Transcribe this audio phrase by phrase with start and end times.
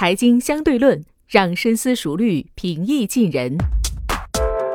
[0.00, 3.54] 财经相对论，让深思熟虑平易近人。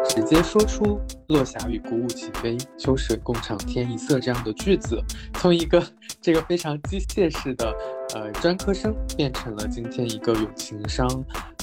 [0.07, 5.01] 直接说出“落霞与孤鹜齐飞，秋水共长天一色”这样的句子，
[5.33, 5.83] 从一个
[6.21, 7.75] 这个非常机械式的
[8.13, 11.07] 呃专科生，变成了今天一个有情商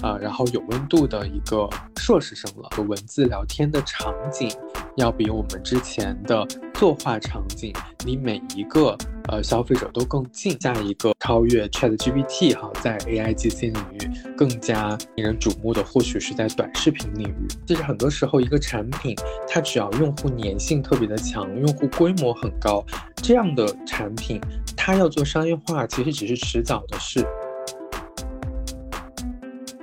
[0.03, 2.69] 啊，然后有温度的一个硕士生了。
[2.75, 4.51] 和文字聊天的场景，
[4.97, 7.73] 要比我们之前的作画场景，
[8.05, 8.97] 离每一个。
[9.29, 10.61] 呃，消费者都更近。
[10.61, 17.47] 下一个超越 Chat GPT 哈，在 AI GC 领域更加令人瞩目的，或许是在短视频领域。
[17.65, 19.17] 其实很多时候，一个产品
[19.49, 22.85] 它只要用户粘性特别的强，用户规模很高，
[23.15, 24.41] 这样的产品
[24.77, 27.25] 它要做商业化，其实只是迟早的事。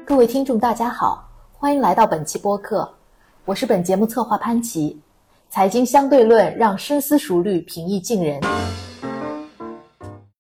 [0.06, 2.94] 各位听众，大家好，欢迎来到本期播客，
[3.50, 4.96] 我是本节目策划潘琪。
[5.50, 8.40] 财经相对论，让深思熟虑平易近人。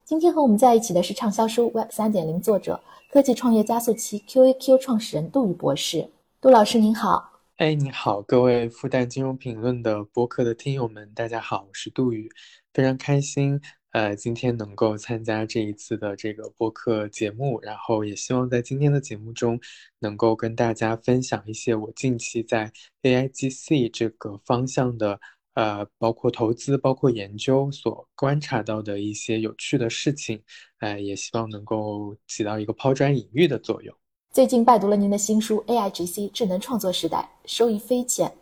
[0.05, 2.80] 今天和我们在一起的是畅销书《Web 三点零》作者、
[3.12, 6.08] 科技创业加速器 QAQ 创始人杜宇博士。
[6.40, 12.30] 杜老师您好，哎，你好，各位复旦金融评论的播客的听友们，大家好，我是杜宇，
[12.75, 13.59] 非常开心，
[13.92, 19.59] 呃，今天能够参加这一次的这个播客节目，然后也希望在今天的节目中
[20.00, 22.72] 能够跟大家分享一些我近期在
[23.04, 25.20] AIGC 这个方向的。
[25.56, 30.42] 呃，包括投资，包括研究所观察到的一些有趣的事情，
[30.78, 33.94] 呃，也希望能够起到一个抛砖引玉的作用。
[34.31, 38.39] 最近拜读了您的新书《AIGC 智能创作时代》，收益匪浅。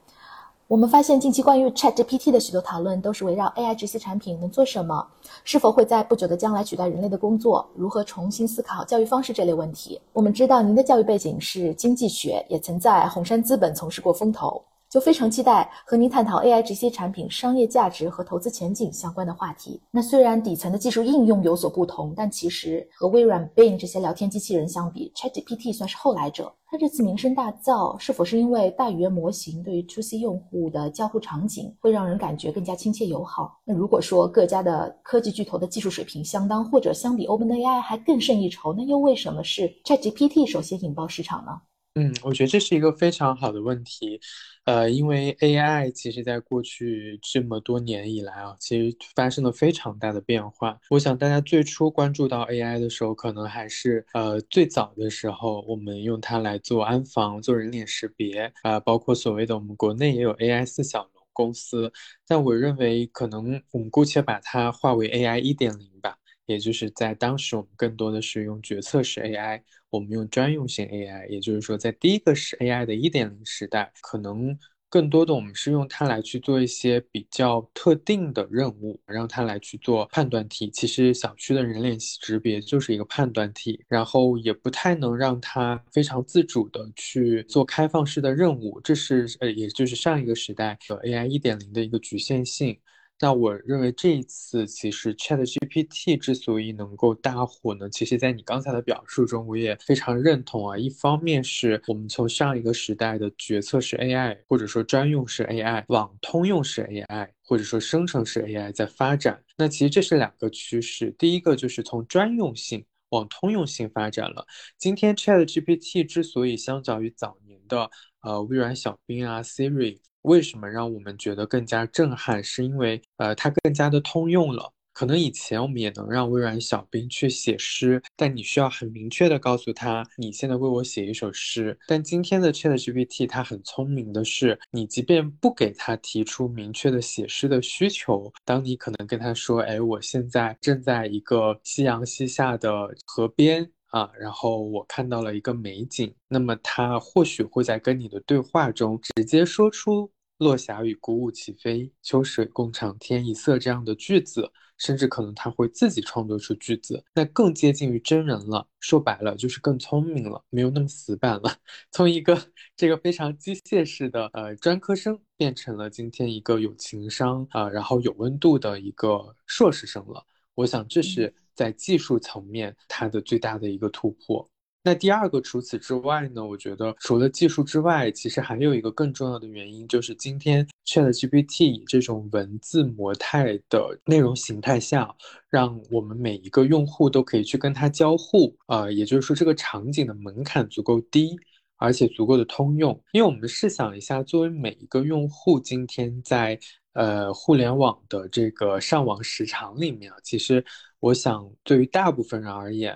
[0.68, 5.08] 我们发现近期关于 ChatGPT 的许多讨论都是围绕 AI 直系产品能做什么，
[5.46, 9.98] 是否会在不久的将来取代人类的工作，如何重新思考教育方式这类问题。
[10.12, 14.62] 我们知道您的教育背景是经济学，也曾在红杉资本从事过风投。
[14.90, 19.82] 就非常期待和您探讨 AI 这些产品商业价值和投资前景相关的话题。
[19.92, 26.54] 那虽然底层的技术应用有所不同，但其实和微软 Bing 这些聊天机器人相比，ChatGPT 算是后来者。
[26.70, 33.58] 它这次名声大噪，是否是因为大语言模型对于 To C 用户的交互场景会让人感觉更加亲切友好？
[33.64, 41.52] 那如果说各家的科技巨头的技术水平相当，或者相比 OpenAI 还更胜一筹，那又为什么是 ChatGPT 首先引爆市场呢？
[41.96, 44.20] 嗯，我觉得这是一个非常好的问题，
[44.68, 50.78] 呃，因为 AI 其实在过去这么多年以来啊，其实发生了非常大的变化。
[50.90, 61.90] 我想大家最初关注到 AI 的时候，可能还是呃最早的时候，我们用它来做安防、做人脸识别啊，包括所谓的我们国内也有 AI 四小龙公司。
[62.28, 66.18] 但我认为，可能我们姑且把它划为 AI 一点零吧。
[66.48, 71.28] 也就是在当时，我们更多的是用决策式 AI，我们用专用型 AI。
[71.28, 74.58] 也就是说，在第一个是 AI 的一点零时代，可能
[74.90, 80.70] 更多的我们是用它来去做一些比较特定的任务，让它来去做判断题。
[80.72, 88.80] 其实小区的人脸识别就是一个判断题，然后也不太能让它非常自主的去做开放式的任务。
[88.82, 92.80] 这是呃，也就是上一个时代的 AI 一点零的一个局限性。
[93.20, 100.78] 那我认为这一次其实 Chat GPT 之所以能够大火呢，其实，在你刚才的表述中，我也非常认同啊。
[100.78, 109.44] 一方面是我们从上一个时代的决策式 AI，或者说专用式 AI，往通用式 AI，或者说生成式 AI 在发展。
[109.58, 114.46] 那其实这是两个趋势，第一个就是从专用性往通用性发展了。
[114.78, 117.90] 今天 Chat GPT 之所以相较于早年的
[118.22, 119.98] 呃微软小冰啊 Siri。
[120.28, 122.44] 为什么让我们觉得更加震撼？
[122.44, 124.74] 是因为呃，它更加的通用了。
[124.92, 131.78] 可能以前我们也能让微软小冰去写诗，但你需要很明确的告诉他，你现在为我写一首诗。
[131.88, 150.12] 但今天的 Chat GPT 它很聪明的是，你即便不给他提出明确的写诗的需求，当你可能跟他说，哎，我现在正在一个夕阳西下的河边啊，然后我看到了一个美景，那么他或许会在跟你的对话中直接说出。
[150.38, 158.68] 落霞与孤鹜齐飞，秋水共长天一色这样的句子，甚至可能他会自己创作出句子，那更接近于真人了。
[158.80, 161.56] 说白了就是更聪明了，没有那么死板了。
[161.92, 162.40] 从一个
[162.76, 170.24] 这个非常机械式的呃专科生，变成了今天一个有情商啊，然后有温度的一个硕士生了。
[170.54, 174.48] 我想这是在技术层面它的最大的一个突破。
[174.88, 176.42] 那第二个，除此之外呢？
[176.42, 185.14] 我觉得除了技术之外，其实还有一个更重要的原因，就是今天 ChatGPT 这种文字模态的内容形态下，
[185.50, 188.56] 让我们每一个用户都可以去跟它交互。
[188.68, 191.38] 呃，也就是说，这个场景的门槛足够低，
[191.76, 192.98] 而且足够的通用。
[193.12, 196.58] 因为我们试想一下，作为每一个用户，今天在
[196.94, 200.64] 呃互联网的这个上网时长里面啊，其实
[201.02, 202.96] 我想对于大部分人而言。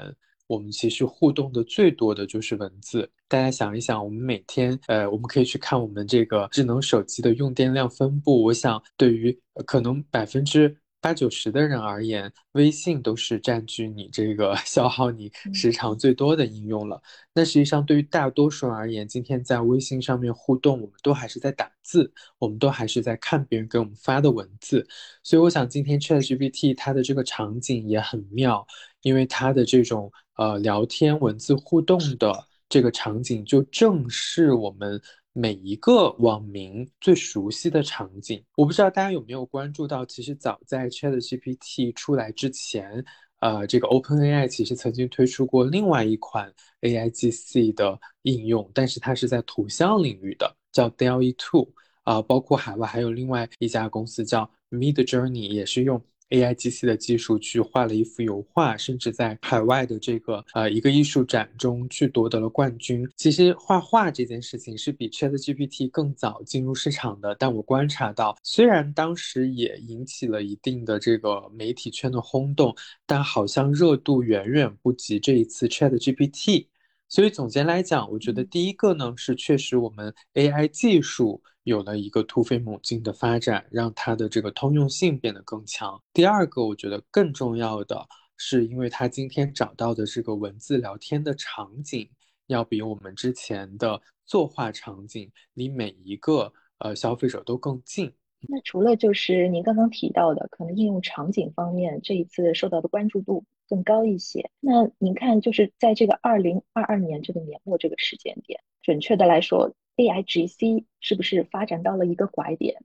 [0.51, 3.09] 我们其实互动的最多的就是文字。
[3.29, 8.43] 大家想一想，我们每天，呃，我们可以去看我们这个智能手机的用电量分布。
[8.43, 17.01] 我想，对于可能百分之八九十的人而言，微信都是占据你这个消耗你时长最多的应用了。
[17.33, 24.85] 那实际上，对于大多数人而言，今天在微信上面互动，我们都还是在打字，我们都还是在看别人给我们发的文字。
[25.23, 28.67] 所以，我想今天 ChatGPT 它的这个场景也很妙，
[29.01, 30.11] 因为它的这种
[30.41, 34.99] 呃聊天文字互动的这个场景，就正是我们。
[35.33, 43.01] 每一个网民最熟悉的场景，我不知道大家有没有关注到，其实早在 ChatGPT 出来之前，
[43.39, 51.65] 呃，这个 OpenAI 其实曾经推出过另外一款 AIGC 的应用，但是它是在图像领域的，叫 DALL-E 2
[52.03, 56.03] 啊，包括海外还有另外一家公司叫 Midjourney，也是用。
[56.31, 63.07] AIGC 的技术去画了一幅油画，甚至在海外的这个呃一个艺术展中去夺得了冠军。
[63.15, 72.75] 其实画画这件事情是比 ChatGPT 更早进入市场的，但我观察到，虽然当时也引起了一定的这个媒体圈的轰动，
[73.05, 76.65] 但好像热度远远不及这一次 ChatGPT。
[77.11, 81.43] 所以总结来讲，我觉得第一个呢是确实我们 AI 技术。
[81.63, 86.01] 有了一个突飞猛进的发展，让它的这个通用性变得更强。
[86.11, 88.03] 第二个，我觉得更重要的
[88.35, 92.09] 是，因为它今天找到的这个文字聊天的场景，
[92.47, 98.11] 要比我们之前的作画场景离每一个呃消费者都更近。
[98.47, 104.51] 那除了就是您刚刚提到的，可能应用场景方面，这一次受到的关注度更高一些。
[104.59, 109.73] 那您看，就是在这个二零二二年这个年末这个时间点，准确的来说。
[109.97, 112.83] A I G C 是不是发展到了一个拐点？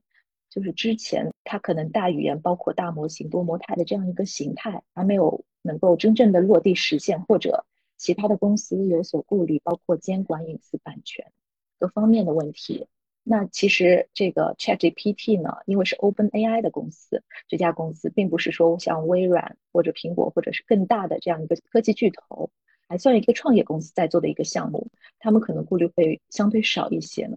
[0.49, 11.31] 就是之前它可能大语言包括大模型、多模态的这样一个形态还没有能够真正的落地实现，或者其他的公司有所顾虑，包括监管隐私、版权
[11.79, 12.87] 各方面的问题。
[13.29, 22.49] 那其实这个 Chat G P T 呢，因为是 Open A I 的公司，这家公司并不是说像微软或者苹果或者是更大的这样一个科技巨头。
[22.89, 24.89] 还算一个创业公司在做的一个项目，
[25.19, 27.35] 他们可能顾虑会相对少一些呢。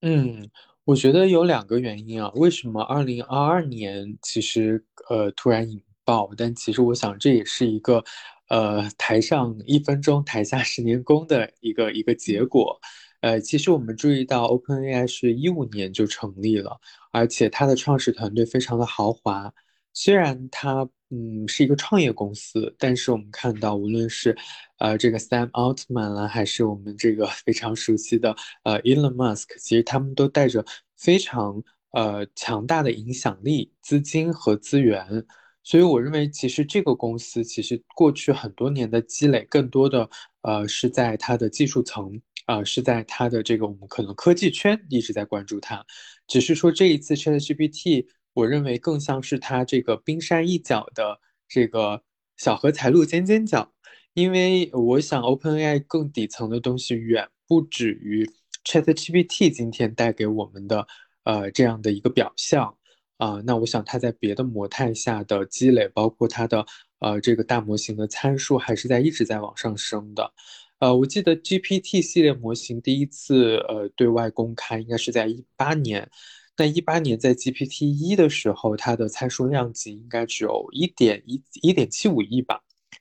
[0.00, 0.48] 嗯，
[0.86, 2.32] 我觉得有两个原因啊。
[2.34, 6.30] 为什么二零二二年其实呃突然引爆？
[6.34, 8.02] 但其实我想这也是一个
[8.48, 12.80] 呃台上一分钟，台下十年功的一个一个结果。
[13.20, 16.78] 呃，其实我们注意到 OpenAI 是一五年就成立了，
[17.12, 19.52] 而且它的创始团队非常的豪华。
[19.92, 24.36] 虽然它嗯是一个创业公司，但是我们看到无论是
[24.78, 30.64] 呃，这个 Sam Altman 啦，还是我们这个非常熟悉的呃 Elon Musk，其实他们都带着
[30.96, 35.26] 非常呃强大的影响力、资金和资源。
[35.62, 40.08] 所以我认为，其实这个公司其实过去很多年的积累，更多的
[40.42, 42.18] 呃是在它的技术层
[42.50, 45.86] 啊，是在它的这个我们可能科技圈一直在关注它。
[46.26, 52.02] 只是说这一次 ChatGPT，我认为更像是它这个冰山一角的这个
[52.36, 53.72] 小荷才露尖尖角。
[54.14, 58.28] 因为我想，OpenAI 更底层的东西远不止于
[58.64, 60.84] ChatGPT 今天带给我们的
[61.22, 62.76] 呃这样的一个表象
[63.18, 63.40] 啊。
[63.44, 66.66] 那我想它在别的模态下的积累，包括它的
[66.98, 70.32] 呃这个大模型的参数，还是在一直在往上升的。
[70.80, 76.10] 呃，我记得 GPT 系列模型第一次呃对外公开应该是在一八年，
[76.56, 82.60] 那一八年在 GPT 一的时候，它的参数量级应该只有一点一一点七五亿吧。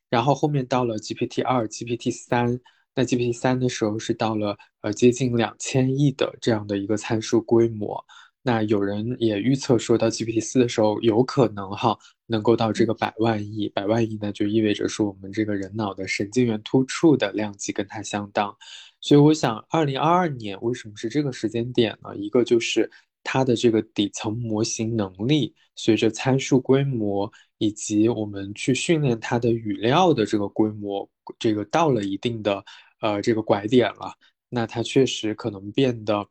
[0.09, 2.59] 然后后面到了 GPT 二、GPT 三，
[2.95, 8.03] 那 GPT 三的时候是到了呃接近两千亿的这样的一个参数规模。
[8.41, 13.69] 那有人也预测说到 GPT 四的时候，有可能哈能够到这个百万亿。
[13.69, 18.55] 百万亿呢，就意味着说我们这个人脑的神经元突触的量级跟它相当。
[19.01, 22.15] 所以我想，二零二二年为什么是这个时间点呢？
[22.15, 22.89] 一个就是
[23.23, 27.31] 它的这个底层模型能力随着参数规模。
[27.61, 32.63] 以及我们去训练它的语料的这个规模，这个到了一定的
[33.01, 34.13] 呃这个拐点了，
[34.47, 36.25] 那它确实可能变得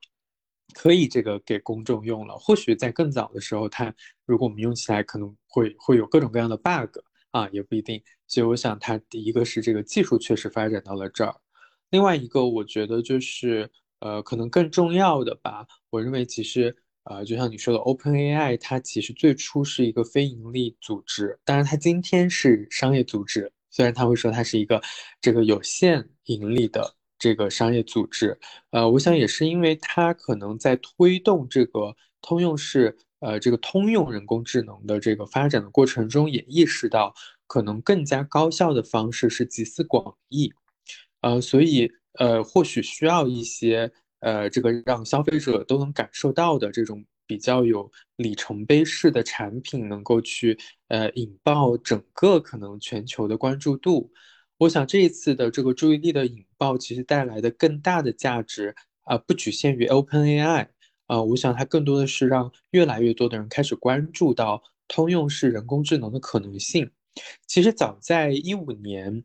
[0.74, 2.36] 可以这个给公众用了。
[2.36, 3.94] 或许在更早的时候，它
[4.26, 6.98] 如果我们用起来可能会会有各种各样的 bug
[7.30, 8.02] 啊，也不一定。
[8.26, 11.34] 所以我想，它第一个是这个技术确实发展到了这儿，
[11.90, 13.70] 另外一个我觉得就是
[14.00, 16.76] 呃可能更重要的吧，我认为其实。
[17.10, 23.50] 呃，就像你说的，OpenAI 它其实最初是一个非盈利组织，当然它今天是商业组织。
[23.70, 24.78] 虽然他会说它是一个
[25.18, 28.38] 这个有限盈利的这个商业组织，
[28.70, 37.12] 呃，我想也是因为它可能在推动这个通用式呃这个通用人工智能的这个发展的过程中，也意识到
[37.46, 40.52] 可能更加高效的方式是集思广益，
[41.22, 50.58] 呃，所以呃，或许需要一些呃，这个让消费者都能感受到的这种比较有里程碑式的产品，能够去
[50.88, 54.10] 呃引爆整个可能全球的关注度。
[54.58, 58.74] 我想这一次的这个注意力的引爆，其实带来的更大的价值
[59.04, 60.66] 啊，不局限于 OpenAI。
[61.06, 66.90] 啊，我想它更多的是让越来越多的人开始关注到通用式人工智能的可能性。
[67.46, 69.24] 其实早在一五年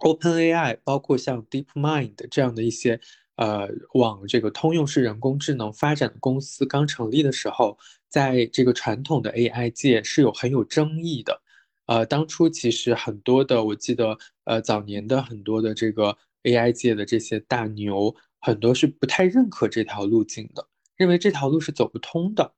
[0.00, 3.00] ，OpenAI 包括像 DeepMind 这样的一些
[3.36, 7.78] 呃往这个通用式人工智能发展的公司刚成立的时候，
[8.10, 11.40] 在这个传统的 AI 界是有很有争议的。
[11.86, 20.68] 呃，当初其实很多的，我记得呃早年的很多的这个 AI 界的这些大牛，很多是不太认可这条路径的。
[20.96, 22.54] 认为这条路是走不通的，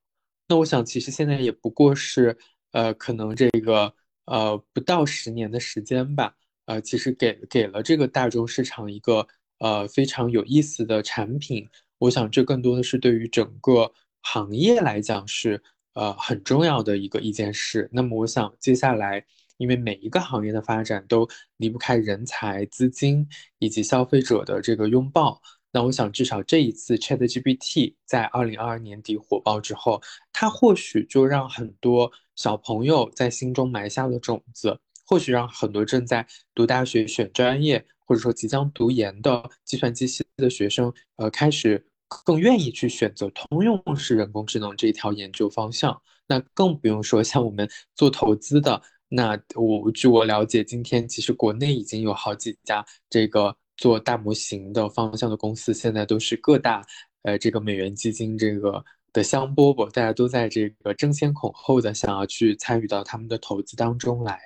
[0.49, 2.39] 那我想其实现在也不过是，
[2.71, 3.93] 呃，可能这个
[4.27, 6.35] 呃不到十年的时间吧，
[6.67, 9.27] 呃，其实给给了这个大众市场一个
[9.59, 11.69] 呃非常有意思的产品，
[11.99, 13.93] 我想这更多的是对于整个
[14.23, 15.61] 行业来讲是
[15.99, 17.89] 呃很重要的一个一件事。
[17.93, 19.25] 那么我想接下来，
[19.57, 23.29] 因为每一个行业的发展都离不开人才、资金
[23.59, 25.43] 以及消费者的这个拥抱。
[25.71, 30.01] 那我想，至少这一次 ChatGPT 在二零二二年底火爆之后，
[30.33, 46.01] 它或许就让很多小朋友在心中埋下了种子，或许让很多正在读大学选专业，或者说即将读研的计算机系的学生，呃，开始更愿意去选择通用式人工智能这一条研究方向。
[46.27, 53.57] 那更不用说像我们做投资的，那我据我了解，今天其实国内已经有好几家这个。
[53.81, 56.85] 做大模型的方向的公司，现在都是各大
[57.23, 64.41] 呃这个美元基金这个的香饽饽，大家都在这个争先恐后的想要去参与到他们的投资当中来。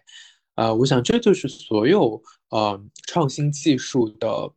[0.56, 4.52] 呃，我想这就是所有呃创新技术的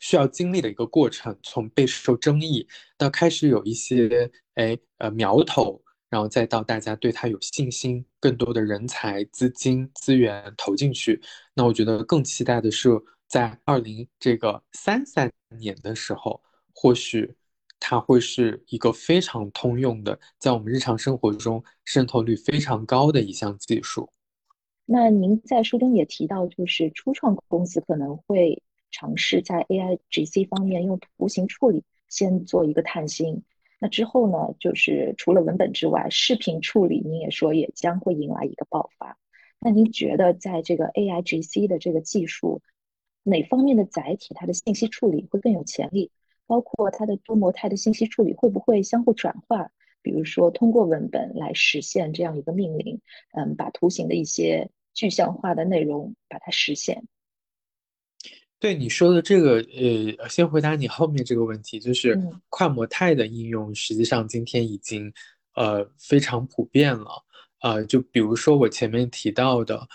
[0.00, 2.66] 需要经历的一个过程，从备受争议
[2.98, 11.22] 到开始有一些哎呃苗头，然后再到大家对它有信心，更多的人才、资金、资源投进去。
[11.54, 12.90] 那我觉得更期待的是。
[13.30, 16.42] 在二零这个三三年的时候，
[16.74, 17.32] 或许
[17.78, 24.10] 它会是一个非常通用的，在我们日常生活中渗透率非常高的一项技术。
[24.84, 33.42] 那您在书中也提到，就是初创公司可能会尝试在 AI GC 方面用图形处理先做一个探新。
[33.78, 39.16] 那之后呢，就是除了文本之外，视频处理您也说也将会迎来一个爆发。
[39.58, 42.62] 那您觉得在这个 AI GC 的这个技术？
[43.22, 46.10] 哪方面的载体，它的信息处理会更有潜力？
[46.46, 49.70] 包括它的多模态的信息处理会不会相互转化？
[50.02, 53.00] 比如说，通过文本来实现这样一个命令，
[53.32, 57.04] 嗯，把图形的一些具象化的内容把它实现。
[58.60, 59.54] 对你说的这个，
[60.18, 62.16] 呃，先回答你后面这个问题，就是
[62.48, 65.12] 跨模态的应用，实际上今天已经
[65.56, 67.10] 呃非常普遍了。
[67.62, 69.88] 呃，就比如说我前面提到的。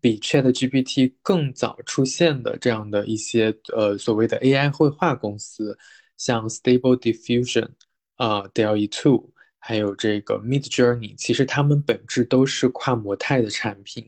[0.00, 5.76] 比 Chat GPT 更早出现的这样的一些呃所谓的 AI 绘画公司，
[6.16, 7.68] 像 Stable Diffusion
[8.16, 14.06] 啊 DALL-E 2，还有这个 Mid Journey，其实它们本质都是跨模态的产品，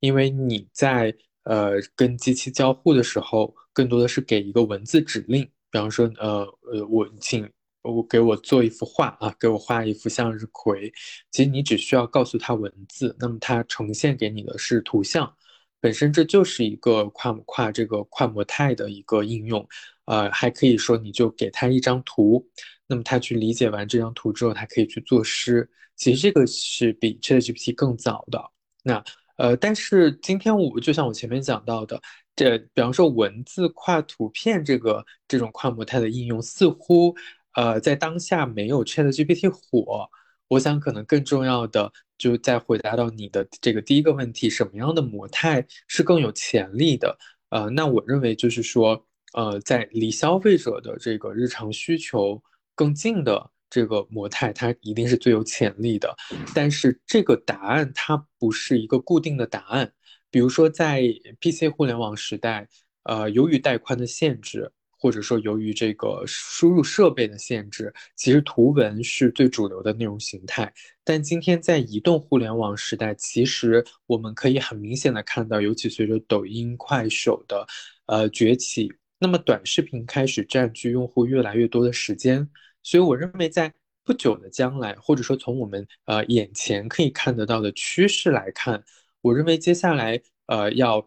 [0.00, 1.14] 因为你在
[1.44, 7.48] 呃跟机器交互的时候，更多的是给一个文字指令，比方说呃呃我请。
[7.82, 10.92] 我给我做一幅画啊，给我画一幅向日葵。
[11.30, 15.32] 其实你只需要告诉他文字，那么它呈现给你的是图像。
[15.80, 19.66] 本身这就是一个跨跨这个跨模态的一个应用。
[20.04, 22.46] 呃，还可以说你就给他一张图，
[22.86, 25.66] 那么他去理解完这张图之后，他可以去作诗。
[25.96, 28.42] 其实这个是比 ChatGPT 更早的。
[28.82, 29.02] 那
[29.38, 31.98] 呃，但是今天我就像我前面讲到的，
[32.36, 37.14] 这比方说文字跨图片这个这种跨模态的应用，似乎。
[37.54, 40.08] 呃，在当下没有 Chat GPT 火，
[40.46, 47.18] 我想可能更重要的就在回答到你的这个第一个问题，什么样的模态是更有潜力的？
[47.48, 52.40] 呃，那我认为就是说，呃，在离消费者的这个日常需求
[52.76, 56.14] 更近的这个模态，它一定是最有潜力的。
[56.54, 59.92] 但是这个答案它不是一个固定的答案，
[60.30, 61.02] 比如说在
[61.40, 62.68] PC 互联网时代，
[63.04, 64.70] 呃，由于带宽的限制。
[65.00, 70.74] 或者说，由于这个输入设备的限制，其实图文是最主流的内容形态。
[71.04, 77.64] 但今天在移动互联网时代，其实我们可以很明显的看到，尤其随着抖音、快手的
[78.06, 82.50] 呃崛起，那么短视频开始占据用户越来越多的时间。
[82.88, 83.70] 所以，我认为在
[84.02, 88.82] 不久的将来，或者说从我们呃眼前可以看得到的趋势来看，
[89.20, 91.06] 我认为接下来呃要，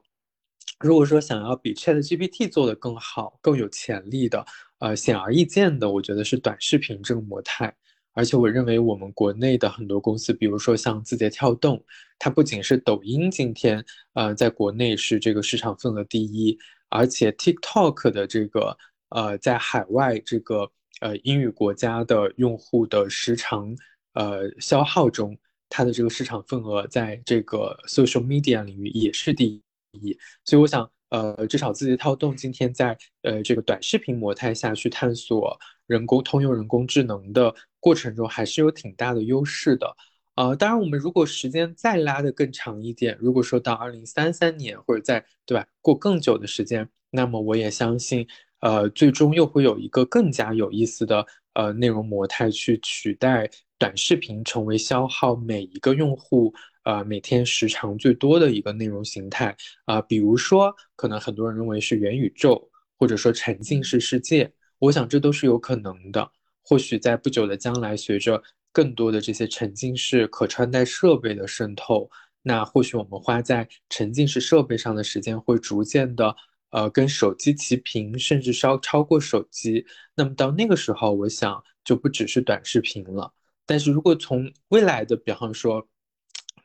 [0.79, 4.45] 如果说想要比 Chat GPT 做得更好、更有潜力的，
[4.77, 7.75] 呃，显而易见的，我觉得是短视频这个模态。
[8.13, 11.83] 而且我认为我们国内的很多公司，比如说像字节跳动，
[12.19, 13.83] 它不仅是抖音今天
[14.13, 16.55] 呃在国内是这个市场份额第一，
[16.89, 18.77] 而且 TikTok 的这个
[19.09, 23.75] 呃在海外这个呃英语国家的用户的时长
[24.13, 25.37] 呃消耗中。
[25.73, 35.57] 它的这个市场份额在这个 social media 领域也是第一，所以我想，呃，至少字节跳动今天在呃这个短视频模态下去探索
[35.87, 39.95] 人工通用人工智能的过程中，还是有挺大的优势的。
[40.35, 48.27] 呃，当然，我们如果时间再拉得更长一点，如果说到二零三三年或者再对吧过更久的时间，那么我也相信，
[48.61, 53.49] 呃，最终又会有一个更加有意思的呃内容模态去取代。
[53.77, 56.53] 短视频成为消耗每一个用户
[56.83, 66.31] 呃每天时长最多的一个内容形态啊，比如说可能很多人认为是元宇宙，或者说沉浸式世界，我想这都是有可能的。
[66.63, 68.39] 或许在不久的将来，随着
[68.71, 72.07] 更多的这些沉浸式可穿戴设备的渗透，
[72.43, 76.35] 那或许我们花在沉浸式设备上的时间会逐渐的
[76.71, 79.85] 呃跟手机齐平，甚至稍超过手机。
[80.15, 83.31] 那么到那个时候，我想就不只是短视频了。
[83.65, 85.87] 但是如果从未来的，比方说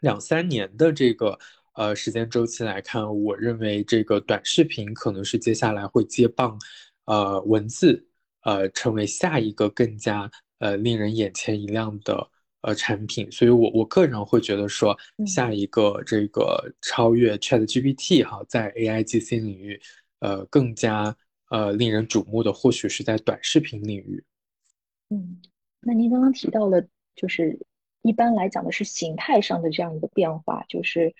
[0.00, 1.38] 两三年的这个
[1.74, 6.58] 呃时间周期来看，我认为这个短视频可能是接下来会接棒，
[7.04, 8.08] 呃文字，
[8.42, 12.28] 呃成为下一个更加呃令人眼前一亮的
[12.60, 13.30] 呃产品。
[13.30, 14.96] 所以我我个人会觉得说，
[15.26, 19.80] 下一个这个超越 Chat GPT 哈，在 AI GC 领域，
[20.20, 21.16] 呃更加
[21.50, 24.24] 呃令人瞩目的，或许是在短视频领域。
[25.10, 25.40] 嗯，
[25.80, 26.86] 那您刚刚提到了。
[27.16, 27.58] 就是
[28.02, 31.14] 一般来讲的是形态上的这样一个变化，就是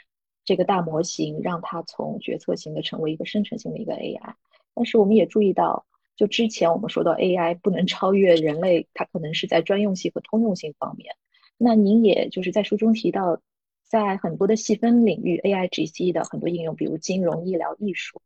[0.45, 4.35] 这个大模型让它从决策型的成为一个生成性的一个 AI。
[4.75, 11.17] 但是我们也注意到，就之前我们说到 AI 不能超越人类，它可能是在专用性和通用性方面。
[11.57, 13.41] 那您也就是在书中提到，
[13.85, 18.21] 在很多的细分领域，AI GC 的很多应用，比如金融、医疗、艺术，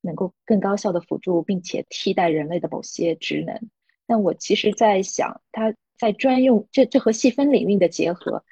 [0.00, 3.70] 能够更高效的辅助并且替代人类的某些职能。
[4.06, 5.74] 但我其实在想，它。
[5.96, 8.44] 在专用这这和细分领域的结合，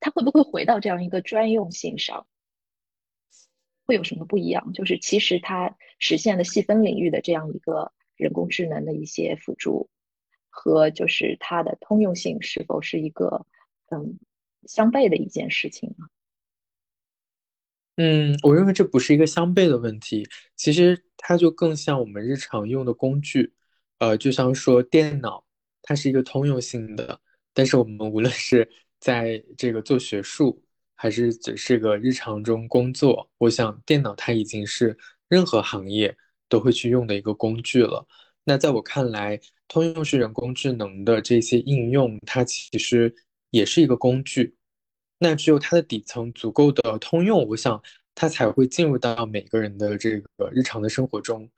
[0.00, 2.26] 它会不会回到这样一个专用性上？
[3.84, 4.72] 会有什么不一样？
[4.72, 9.90] 就是其实它实现了细分领域的这样一个人工智能的一些辅助，
[10.48, 13.46] 和就是它的通用性是否是一个
[13.90, 14.18] 嗯
[14.66, 15.94] 相悖的一件事情？
[17.96, 23.52] 嗯，我认为这不是一个相悖的问题，其实它就更像我们日常用的工具，
[23.98, 25.44] 呃，就像说电脑。
[25.80, 27.18] 它是一个通用性的，
[27.54, 28.68] 但是我们无论是
[29.00, 30.62] 在这个做学术，
[30.94, 34.94] 还是只是个日常中工作，我想电脑它已经是
[35.28, 36.14] 任何行业
[36.46, 38.06] 都会去用的一个工具了。
[38.44, 43.14] 那在我看来，通用式人工智能的这些应用，它其实
[43.50, 44.56] 也是一个工具。
[45.18, 47.82] 那只有它的底层足够的通用，我想
[48.14, 51.48] 它才会进入到每个人的这个日常的生活中。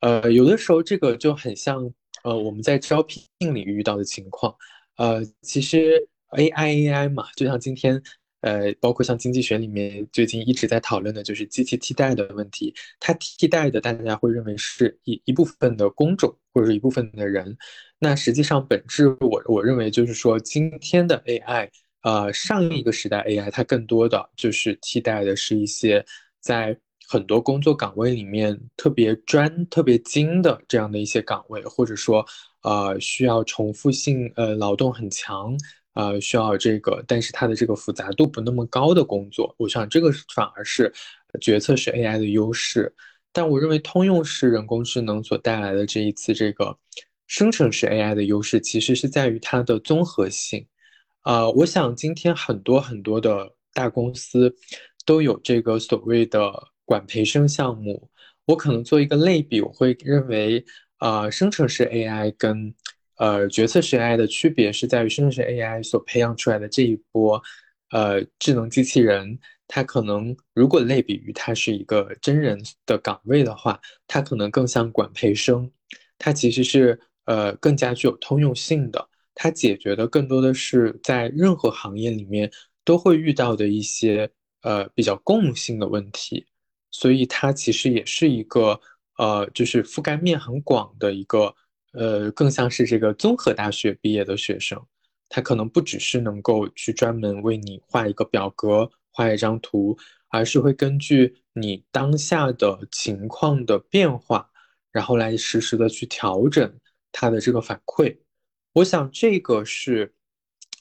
[0.00, 1.92] 呃，有的时候这个就很像。
[2.22, 4.56] 呃，我们在招聘领域遇到的情况，
[4.96, 8.02] 呃，其实 AI AI 嘛，就像今天，
[8.44, 12.72] 呃，包括像经济学里面最近一直在讨论的，就是机器替代的问题。
[13.00, 17.56] 它替代的，大家会认为是一一部分的工种或者一部分的人。
[17.98, 21.70] 那实际上本质，我我认为就是说，今天的 AI，
[22.02, 26.04] 呃，上一个时代 AI，它更多的就是替代的是一些
[26.40, 26.76] 在。
[27.06, 32.24] 很多工作岗位里面特别专、特别精的这样的一些岗位，或者说，
[32.62, 35.54] 呃，需要重复性呃劳动很强，
[35.94, 40.92] 呃，需要这个，但是它的这个复杂度不那么高的工作，我想这个反而是
[41.40, 42.94] 决策是 AI 的优势。
[43.32, 46.76] 但我认为通用式人工智能所带来的这一次这个
[47.26, 50.66] 生成式 AI 的优势，其实是在于它的综合性。
[51.22, 54.54] 啊，我想今天很多很多的大公司
[55.06, 56.52] 都有这个所谓的。
[56.86, 58.10] 管培生项目，
[58.44, 60.62] 我可能做一个类比，我会认为，
[60.98, 62.74] 呃，生成式 AI 跟
[63.16, 67.42] 呃决策式 AI 的区别是在于，生成式 AI 所培养出来的这一波，
[67.90, 75.70] 呃，智能机器人，它可能如果类比于它是一个真人的岗位的话，它可能更像管培生，
[76.18, 82.50] 它其实是呃更加具有通用性的，它解决的更多的是在任何行业里面
[82.84, 84.30] 都会遇到的一些
[84.62, 86.46] 呃比较共性的问题。
[86.90, 88.80] 所以它其实也是一个，
[89.18, 91.52] 呃，就是覆盖面很广的一个，
[91.94, 94.84] 呃，更像是这个综合大学毕业的学生，
[95.28, 99.96] 他可能不只是能够去专门为你画一个表格、画一张图，
[100.28, 104.50] 而是会根据你当下的情况的变化，
[104.90, 106.80] 然后来实时的去调整
[107.12, 108.18] 它的这个反馈。
[108.72, 110.12] 我想这个是，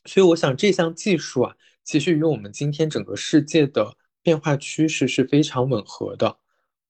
[0.06, 6.40] 所以我想这项技术啊，其实与我们今天整个世界的变化趋势是非常吻合的。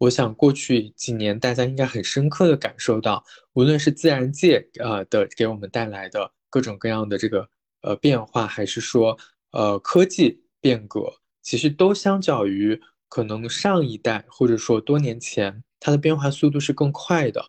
[0.03, 7.47] 我想过去几年大家应该很深刻的感受到，无论是自然界呃的给我们带来的各种各样的这个
[7.83, 9.17] 呃变化，还是说
[9.51, 17.45] 呃科技变革，其实都相较于可能上一代或者说多年前，它的变化速度是更快的。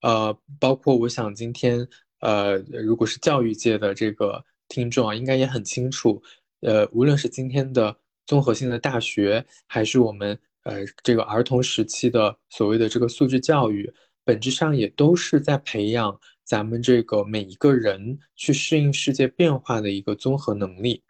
[0.00, 1.86] 呃，包括我想今天
[2.20, 6.22] 呃，如果是教育界的这个听众啊，应该也很清楚，
[6.60, 10.38] 呃，无论是今天的综合性的大学，还是我们。
[10.64, 13.92] 呃，这个儿童时期的所谓的这个素质教育，
[14.24, 21.02] 本质上也都是在培养咱们这个每一个人去适应世界变化的一个综合能力。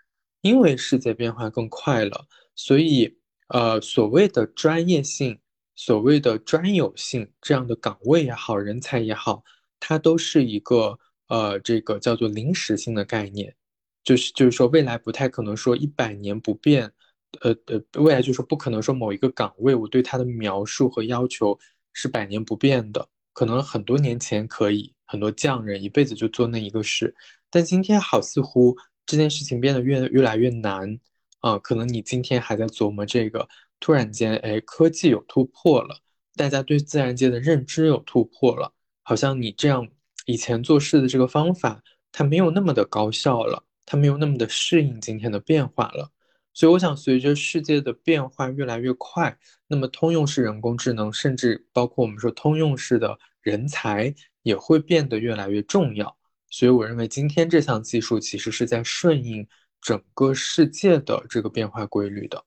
[0.42, 3.14] 因为世界变化更快了，所以
[3.48, 5.38] 呃，所谓的专业性、
[5.74, 9.44] 所谓的专有性这样的岗位也好、人才也好，
[9.78, 13.54] 它都是一个呃，这个叫做临时性的概念，
[14.02, 16.90] 就是就是说未来不太可能说一百年不变。
[17.40, 21.58] 呃呃，未来就是不可能说某一个岗位，我对它的描述和要求
[21.92, 23.08] 是百年不变的。
[23.32, 27.14] 可能很多年前可以，很多匠人一辈子就做那一个事，
[27.48, 30.98] 但今天好似乎这件事情变得越越来越难
[31.38, 31.56] 啊。
[31.58, 36.00] 可能你今天还在琢磨这个，突然间，哎，科技有突破了，
[36.34, 39.88] 大家对自然界的认知有突破了，好像你这样
[40.26, 46.10] 以前做事的这个方法，它没有那么的高效了，它没有那么的适应今天的变化了。
[46.52, 56.16] 所以，我想，随着世界的变化越来越快，那么通用式人工智能，甚至包括我们说通用式的人才，也会变得越来越重要。
[56.48, 59.46] 所以，我认为今天这项技术其实是在顺应
[59.80, 62.44] 整个世界的这个变化规律的。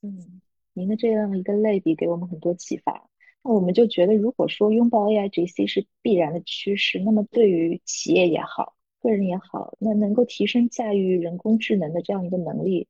[0.00, 0.40] 嗯，
[0.72, 3.08] 您的这样一个类比给我们很多启发。
[3.44, 12.88] 那我们就觉得，如果说拥抱 AIGC 是必然的趋势，那么对于企业也好，个人也好，那能够提升驾驭人工智能的这样一个能力。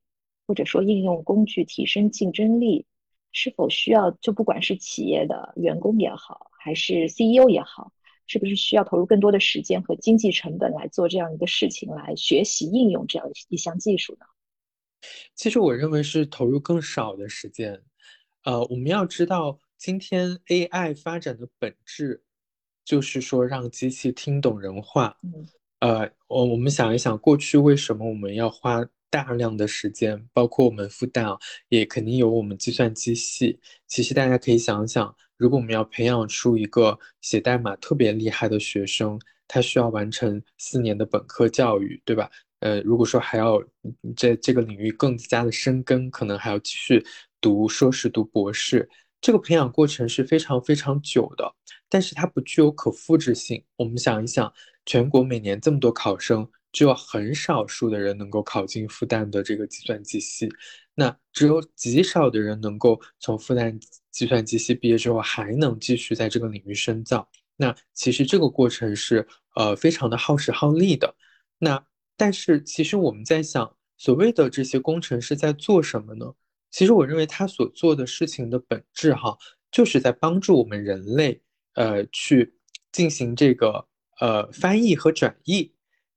[0.49, 2.87] 或者说应用工具提升竞争力，
[3.33, 7.93] 是否需要就不管是企业的员工也好，还是 CEO 也好，
[8.27, 14.25] 是不是需要投入更多的时间和经济成本来做这样一个事情，来学习应用这样一项技术呢？
[15.35, 17.83] 其实我认为是投入更少的时间。
[18.45, 22.23] 呃，我们要知道，今天 AI 发展的本质
[22.87, 25.19] 就是说让机器听懂人话。
[25.23, 25.47] 嗯。
[25.81, 28.83] 呃，我我们想一想，过去为什么我们要花？
[29.11, 33.59] 大量的时间，包括我们复旦啊，也肯定有我们计算机系。
[33.87, 42.31] 其实大家可以想想，如果我们要培养出一个写代码特别厉害的学生，他需要完成四年的本科教育，对吧？
[42.61, 43.63] 呃，如果说还要
[44.17, 47.05] 在这个领域更加的深耕，可能还要继续
[47.41, 48.89] 读硕士、读博士，
[49.21, 51.55] 这个培养过程是非常非常久的。
[51.89, 53.65] 但是它不具有可复制性。
[53.77, 54.53] 我们想一想，
[54.85, 56.51] 全国每年这么多考生。
[56.71, 60.49] 只有很少数的人能够考进复旦的这个计算机系，
[60.95, 67.29] 那只有极少的人能够从复旦计算机系毕业之后还能继续在这个领域深造。
[67.57, 69.27] 那其实这个过程是
[69.57, 71.15] 呃非常的耗时耗力的。
[71.59, 71.83] 那
[72.17, 76.27] 但是其实我们在想，所谓的这些工程师在做什么呢？
[76.71, 79.37] 其实我认为他所做的事情的本质哈，
[79.73, 81.41] 就是在帮助我们人类
[81.75, 82.55] 呃去
[82.93, 83.89] 进行这个
[84.21, 85.73] 呃翻译和转译。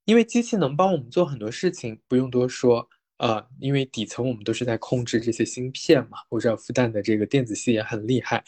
[0.06, 2.90] 因为机器能帮我们做很多事情，不用多说。
[3.18, 6.18] 呃，因为底层我们都是在控制这些芯片嘛。
[6.28, 8.44] 我知道复旦的这个电子系也很厉害，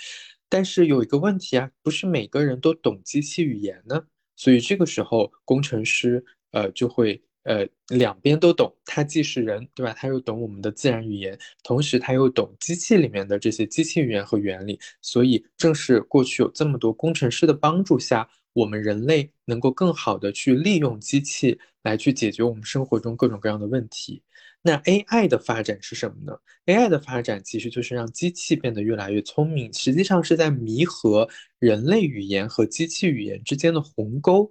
[0.50, 4.04] 但是有一个问题啊，不是每个人都懂机器语言呢。
[4.36, 9.94] 所以这个时候，工程师呃就会呃两边都懂，他既是人，对吧？
[9.94, 14.80] 他又懂我们的自然语言，同时他又懂机器里面的这些机器语言和原理。
[15.04, 18.28] 所以正是过去有这么多工程师的帮助下。
[18.54, 24.22] 我们人类能够更好的去利用机器来去解决我们生活中各种各样的问题。
[24.62, 26.38] 那 AI 的发展是什么呢
[26.68, 31.28] ？AI 的发展其实就是让机器变得越来越聪明，实际上是在弥合
[31.60, 34.50] 人类语言和机器语言之间的鸿沟。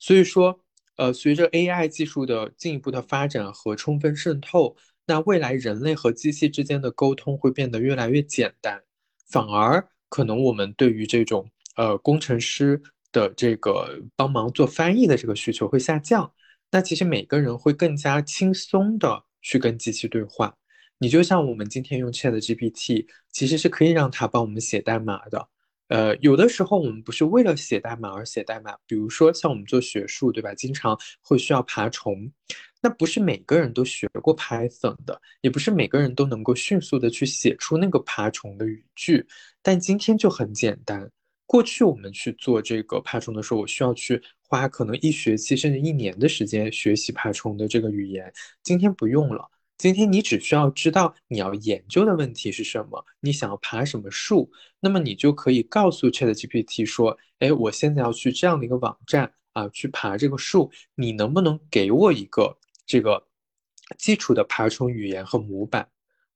[0.00, 0.58] 所以说，
[0.96, 8.82] 呃，随着 AI 技术的进一步的发展和充分渗透，那未来人类和机器之间的沟通会变得越来越简单，
[9.28, 12.82] 反而可能我们对于这种呃工程师。
[13.12, 16.32] 的这个帮忙做翻译的这个需求会下降，
[16.70, 20.52] 那其实每个人会更加轻松的去跟机器对话。
[20.98, 25.48] 你就像我们今天用 Chat GPT，其实是可以让它帮我们写代码的。
[25.88, 30.54] 呃，有的时候我们不是为了写代码而写代码，比如说像我们做学术，对吧？
[30.54, 32.30] 经常会需要爬虫，
[32.80, 39.26] 那不是每个人都学过 Python 的，也不是每个人都能够迅速的去写出那个爬虫的语句。
[39.60, 41.10] 但今天就很简单。
[41.46, 48.32] 过去我们去做这个爬虫的时候，我需要去花可能一学期甚至一年的时间学习爬虫的这个语言。
[48.62, 54.50] 今天不用了，今天你只需要知道你要研究的问题是什么，你想要爬什么树，
[54.80, 63.26] 那么你就可以告诉 ChatGPT 说：“哎，我现在要去这样的一个网站啊，去爬这个树，你能不能给我一个这个
[63.98, 65.86] 基础的爬虫语言和模板？”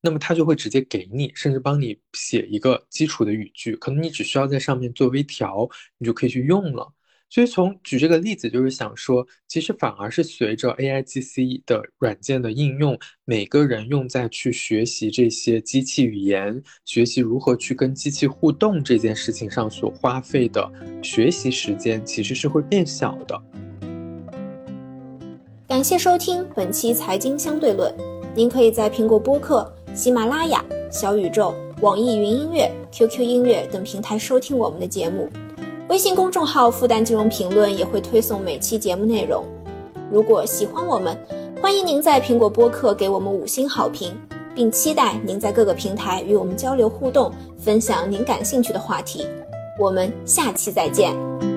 [0.06, 6.92] 那么它就会直接给你，甚至帮你写一个基础的语句，可能你只需要在上面做微调，你就可以去用了。
[7.28, 20.70] 所以从举这个例子，就是想说，其实反而是随着 AIGC 的软件的应用，每个人用在去学习这些机器语言、学习如何去跟机器互动这件事情上所花费的
[21.02, 23.42] 学习时间，其实是会变小的。
[25.66, 27.92] 感谢收听本期财经相对论，
[28.36, 29.75] 您可以在苹果播客。
[29.96, 35.26] 喜马拉雅、小宇宙、网易云音乐、QQ 音乐等平台收听我们的节目，
[35.88, 39.42] 微信公众号“复旦金融评论”也会推送每期节目内容。
[40.12, 41.18] 如果喜欢我们，
[41.62, 44.14] 欢迎您在苹果播客给我们五星好评，
[44.54, 49.26] 并期待您在各个平台与我们交流互动，分享您感兴趣的话题。
[49.80, 51.55] 我们下期再见。